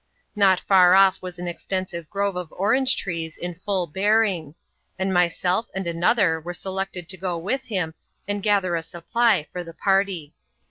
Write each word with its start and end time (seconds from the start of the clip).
Not 0.35 0.59
far 0.59 0.95
off 0.95 1.21
was 1.21 1.37
an 1.37 1.47
extensive 1.47 2.09
grove 2.09 2.35
of 2.35 2.51
orange 2.53 2.95
trees 2.97 3.37
in 3.37 3.53
full 3.53 3.85
bearing; 3.85 4.55
and 4.97 5.13
myself 5.13 5.67
and 5.75 5.85
another 5.85 6.41
were 6.41 6.55
selected 6.55 7.07
to 7.09 7.17
go 7.17 7.37
with 7.37 7.65
him, 7.65 7.93
and 8.27 8.41
gather 8.41 8.75
a 8.75 8.81
supply 8.81 9.47
for 9.51 9.63
the 9.63 9.75
party. 9.75 10.33